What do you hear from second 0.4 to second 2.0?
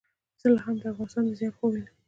زه لا هم د افغانستان د زیان خوب وینم.